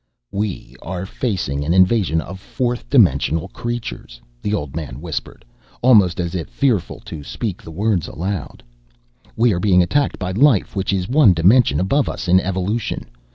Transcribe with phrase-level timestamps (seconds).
[0.31, 5.45] "We are facing an invasion of fourth dimensional creatures," the old man whispered,
[5.83, 8.63] almost as if fearful to speak the words aloud.
[9.35, 13.11] "We are being attacked by life which is one dimension above us in evolution.